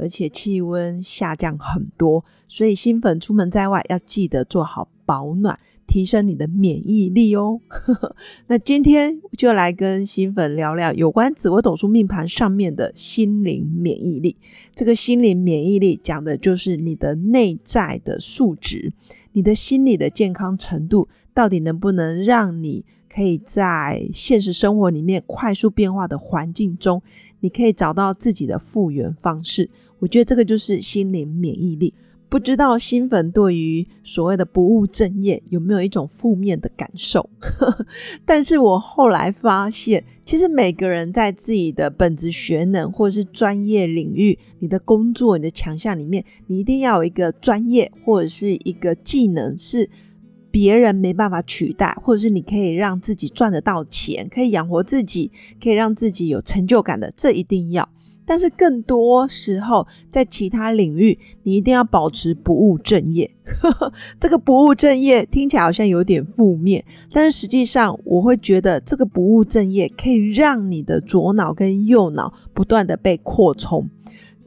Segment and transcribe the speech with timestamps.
[0.00, 7.60] 而且气温下降很多，所以新粉出门在外要记得做好保暖，提升你的免疫力哦。
[8.48, 14.36] 那今天就来跟新粉聊聊有关紫微斗数命盘上面的心灵免疫力。
[14.74, 18.92] 这个心灵免疫力讲的就是你的内在的素质，
[19.32, 22.86] 你的心理的健康程度，到底能不能让你。
[23.12, 27.02] 可以在现实生活里面快速变化的环境中，
[27.40, 29.68] 你可以找到自己的复原方式。
[30.00, 31.94] 我觉得这个就是心灵免疫力。
[32.28, 37.28] 不知道新粉对于所谓的不务正业有没有一种负面的感受？
[38.24, 49.88] 但是我后来发现，其实每个人在自己的本职学能或者是专业领域，你的工作、你的强项里面，你一定要有一个专业或者是一个技能是。
[50.52, 55.30] 别人没办法取代，或者是你可以让自己赚得到钱，可以养活自己，
[55.62, 57.88] 可以让自己有成就感的，这一定要。
[58.30, 63.28] 但是更多时候，在其他领域，你一定要保持不务正业。
[64.20, 73.90] 这个不务正业听起来好像有点负面，但是实际上，我会觉得这个不务正业可以让你的左脑跟右脑不断的被扩充。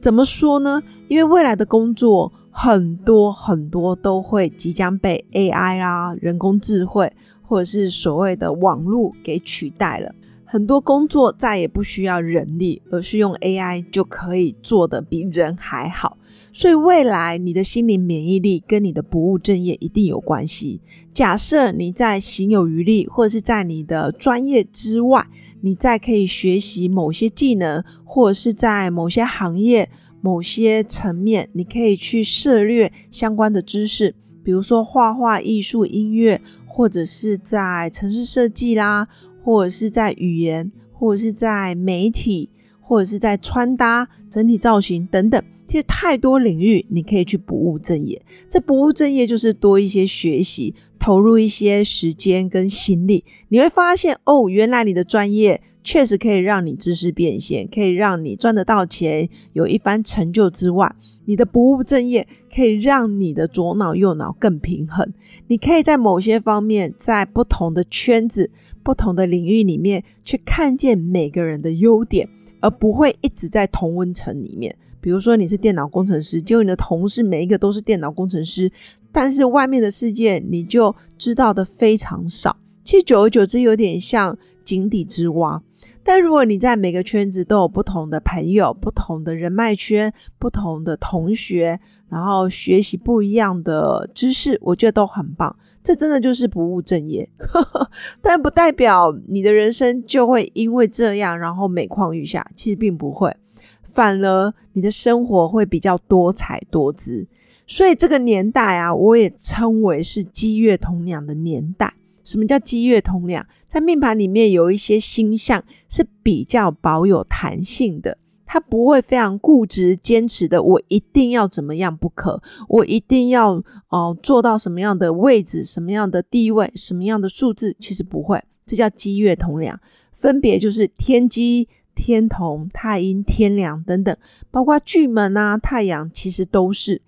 [0.00, 0.82] 怎么说呢？
[1.08, 2.32] 因为未来的工作。
[2.56, 10.14] 很多很多都会即将被 AI 啦、人工智慧或者是所谓的网络给取代了，
[10.44, 16.18] 很多工作再也不需要人力，而是用 AI 就可以做的比人还好。
[16.52, 20.80] 所以未来你的心灵免疫力跟你的不务正业一定有关系。
[21.12, 25.26] 假设你在行有余力，或者是在你的专业之外，
[25.60, 29.88] 你在可以学习某些技能，或者是在某些行业。
[30.20, 39.06] 某些层面，你可以去涉略相关的知识，比如说画画、艺术、音乐，或者是在城市设计啦，
[39.44, 42.48] 或者是在语言，或者是在媒体，
[42.80, 45.40] 或者是在穿搭、整体造型等等。
[45.66, 48.20] 其实太多领域，你可以去不务正业。
[48.48, 55.60] 这不务正业就是多一些学习，投入一些时间跟心力，你会发现哦，原来你的专业。
[55.84, 60.90] 确实可以让你知识变现，可以让你赚得到钱，有一番成就之外，
[61.26, 65.12] 你的不务正业可以让你的左脑右脑更平衡。
[65.48, 68.50] 你可以在某些方面，在不同的圈子、
[68.82, 72.26] 不同的领域里面，去看见每个人的优点，
[72.60, 74.74] 而不会一直在同温层里面。
[75.02, 78.72] 比如说，你是电脑工程师，结果你的同事每一个都是电脑工程师，
[79.12, 82.56] 但是外面的世界你就知道的非常少。
[82.82, 84.34] 其实久而久之，有点像
[84.64, 85.62] 井底之蛙。
[86.04, 95.56] 但如果你在每个圈子都有不同的朋友、不同的人脉圈、不同的同学，然后学习不一样的知识，我觉得都很棒。
[95.82, 97.28] 这真的就是不务正业，
[98.22, 102.46] 但不代表你的人生就会因为这样然后每况愈下。
[102.54, 103.34] 其实并不会，
[103.82, 107.26] 反而你的生活会比较多彩多姿。
[107.66, 111.92] 所以这个年代啊，我也称为是积月同娘的年代。
[112.24, 113.46] 什么叫积月同梁？
[113.68, 120.62] 在命盘里面有一些星象是比较保有弹性的，它不会非常固执坚持的。
[120.62, 122.42] 我一定要怎么样不可？
[122.68, 127.76] 我一定要哦做到什么样的位置、什么样的地位、什么样的数字？
[127.78, 129.78] 其实不会，这叫积月同梁。
[130.12, 134.16] 分别就是天机、天同、太阴、天梁等等，
[134.50, 137.02] 包括巨门啊、太阳，其实都是。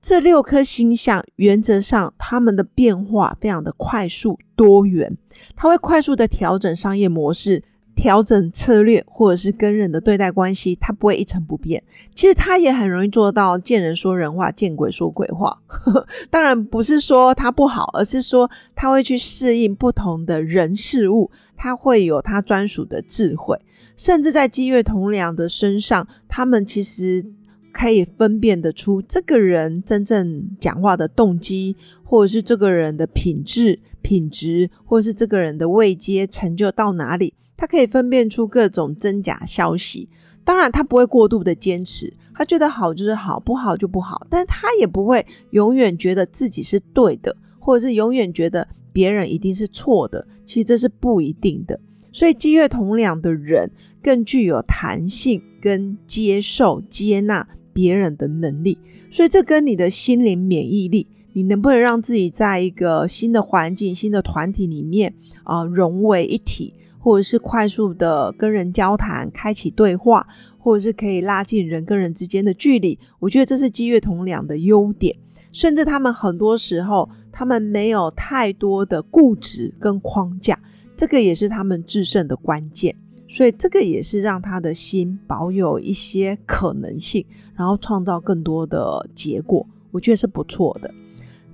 [0.00, 5.16] 这六颗星象，原则上它们的变化非常的快速多元，
[5.56, 7.62] 它会快速的调整商业模式、
[7.96, 11.82] 调整策略，或者是跟人的对待关系，它不会一成不变。
[12.14, 15.60] 其实它也很容易做到见人说人话，见鬼说鬼话。
[16.30, 23.60] 当然不是说它不好，而是说它会去适应不同的人事物，它会有它专属的智慧，
[23.96, 27.32] 甚至在积月同梁的身上，他们其实。
[27.78, 40.08] 可以分辨得出这个人真正讲话的动机，或者是这个人的品质、品质，或者是这个人的位阶成就到哪里，他可以分辨出各种真假消息。
[40.44, 44.26] 当然，他不会过度的坚持，他觉得好就是好，不好就不好。
[44.28, 50.26] 但是他也不会永远觉得自己是对的，或者是永远觉得别人一定是错的。
[50.44, 51.78] 其实这是不一定的。
[52.10, 53.70] 所以，积月同两的人
[54.02, 57.46] 更具有弹性跟接受、接纳。
[57.78, 58.76] 别人的能力。
[59.08, 65.14] 所以这跟你的心灵免疫力，你能不能让自己在一个新的环境、新的团体里面
[65.44, 70.26] 啊融为一体，或者是快速的跟人交谈、开启对话，
[70.58, 72.98] 或者是可以拉近人跟人之间的距离？
[73.20, 75.14] 我觉得这是积月同两的优点。
[75.52, 80.58] 甚至他们很多时候，他们没有太多的固执跟框架，
[80.96, 82.94] 这个也是他们制胜的关键。
[83.28, 90.92] 所以这个也是让他的心保有一些可能性，然后创造更多的结果，我觉得是不错的。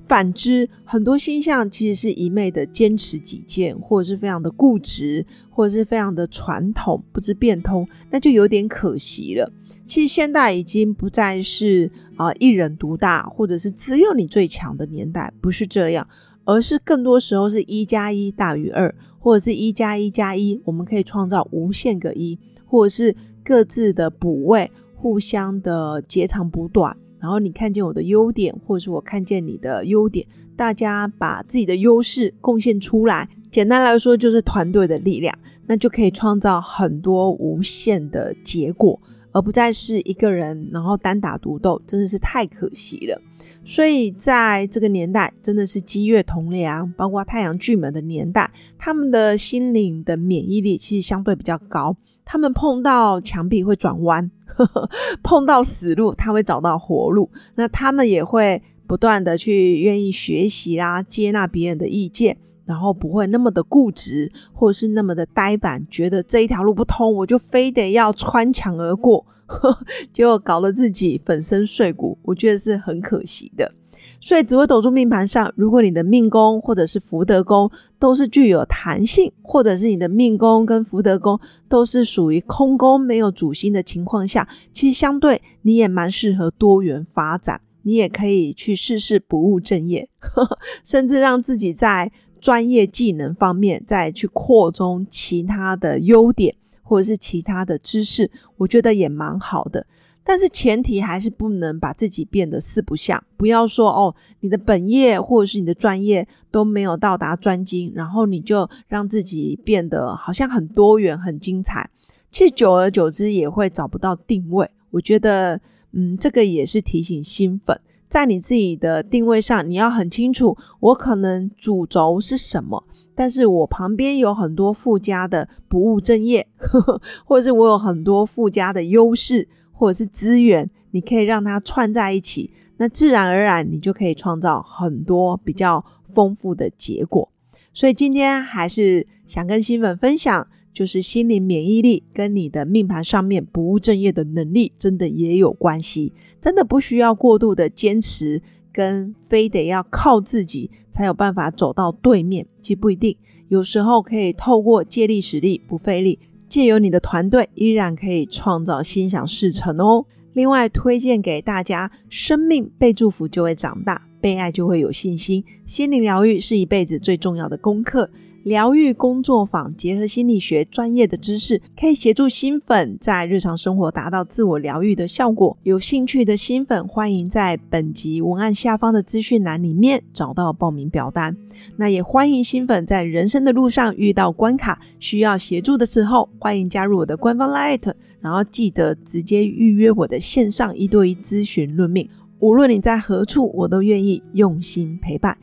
[0.00, 9.50] 反之，很多星象其实是一昧的坚持己见，或者是非常的固执，或者是非常的传统，不知变通，那就有点可惜了。
[9.86, 16.06] 其实现代已经不再是啊一人独大，或者是只有你最强的年代，不是这样，
[16.44, 18.94] 而是更多时候是一加一大于二，
[19.24, 26.94] 或者是一加一加一，我们可以创造无限个一，或者是各自的补位，互相的截长补短。
[27.18, 33.26] 然后你看见我的优点，或者是我看见你的优点，大家把自己的优势贡献出来。
[33.50, 35.34] 简单来说，就是团队的力量，
[35.66, 39.00] 那就可以创造很多无限的结果。
[39.34, 43.20] 而不再是一个人，然后单打独斗，真的是太可惜了。
[43.64, 48.48] 所以在这个年代，真的是积月同梁，包括太阳巨门的年代，
[48.78, 51.96] 他们的心灵的免疫力其实相对比较高。
[52.24, 54.30] 他们碰到墙壁会转弯，
[55.24, 57.28] 碰到死路他会找到活路。
[57.56, 62.36] 那他们也会不断的去愿意学习啦，接纳别人的意见。
[62.64, 69.26] 然后不会那么的固执，或者是那么的呆板，觉得这一条路不通，我就非得要穿墙而过，
[70.12, 73.72] 结果搞得自己粉身碎骨，我觉得是很可惜的。
[74.20, 81.38] 所以紫微斗数命盘上，如果你的命宫或者是福德宫都是具有弹性，或者是你的命宫跟福德宫
[81.68, 90.08] 都是属于空宫没有主星的情况下，其实相对你也蛮适合多元发展，你也可以去试试不务正业，
[90.82, 92.10] 甚至让自己在。
[92.44, 99.86] 专业技能方面，再去扩充其他的优点，或者是其他的知识，我觉得也蛮好的。
[100.22, 111.88] 但是前提还是不能把自己变得四不像，不要说哦，你的本业或者是你的专业都没有到达专精，然后你就让自己变得好像很多元、很精彩。
[112.30, 114.70] 其实久而久之也会找不到定位。
[114.90, 115.58] 我觉得，
[115.92, 117.80] 嗯，这个也是提醒新粉。
[118.08, 122.84] 在你自己的定位上，你要很清楚，我可能主轴是什么，
[123.14, 126.46] 但是我旁边有很多附加的不务正业，
[127.24, 137.28] 或者是我有很多附加的优势或者是资源，你可以让它串在一起，那自然而然你就可以创造很多比较丰富的结果。
[137.72, 140.46] 所以今天还是想跟新粉分享。
[140.74, 146.12] 就是心灵免疫力跟你的命盘上面不务正业的能力，真的也有关系。
[146.40, 148.42] 真的不需要过度的坚持，
[148.72, 153.16] 跟非得要靠自己才有办法走到对面，其实不一定。
[153.48, 156.18] 有时候可以透过借力使力，不费力，
[156.48, 160.04] 借由你的团队，依然可以创造心想事成哦。
[160.32, 165.44] 另外推荐给大家，生命被祝福就会长大，被爱就会有信心。
[165.64, 168.10] 心灵疗愈是一辈子最重要的功课。
[168.44, 175.56] 疗愈工作坊结合心理学专业的知识，可以协助新粉在日常生活达到自我疗愈的效果。
[175.62, 181.34] 有兴趣的新粉，欢迎在本集文案下方的资讯栏里面找到报名表单。
[181.76, 192.06] 那也欢迎新粉在人生的路上遇到关卡需要协助的时候，欢迎加入我的官方 Light，然后记得直接预约我的线上一对一咨询论命。
[192.40, 195.34] 无论你在何处，我都愿意用心陪伴。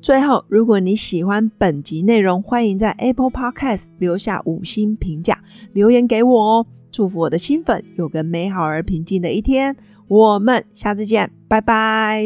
[0.00, 5.38] 最后，如果你喜欢本集内容，欢迎在 Apple Podcast 留下五星评价，
[5.72, 6.66] 留言给我哦。
[6.92, 9.76] 祝福我的新粉有个美好而平静的一天。
[10.06, 12.24] 我们下次见，拜拜。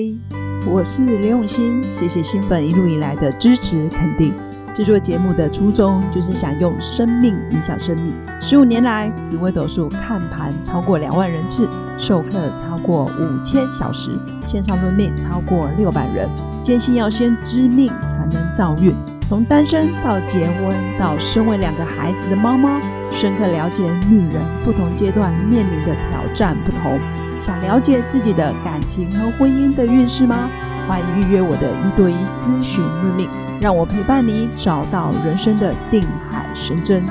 [0.71, 4.35] 我是刘永新，谢谢新粉一路以来的支持肯定。
[4.75, 8.13] 制作节目的初衷就是想用生命影响生命。
[8.41, 11.69] 十五年来，紫微斗数看盘超过两万人次，
[12.03, 14.11] 授课超过五千小时，
[14.45, 16.29] 线上论命超过六百人。
[16.65, 18.93] 坚信要先知命才能造运，
[19.29, 22.81] 从单身到结婚，到身为两个孩子的妈妈，
[23.13, 26.99] 深刻了解女人不同阶段面临的挑战不同。
[27.39, 30.49] 想了解自己的感情和婚姻的运势吗？
[30.89, 33.29] 欢迎预约我的一对一咨询论命。
[33.61, 37.05] 让我陪伴你，找到人生的定海神针。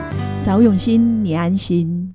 [0.44, 2.01] 找永新，你安心。